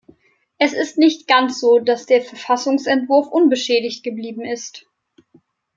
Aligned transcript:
Es 0.57 0.73
ist 0.73 0.97
nicht 0.97 1.27
ganz 1.27 1.59
so, 1.59 1.77
dass 1.77 2.07
der 2.07 2.23
Verfassungsentwurf 2.23 3.27
unbeschädigt 3.27 4.01
geblieben 4.03 4.41
ist. 4.43 4.87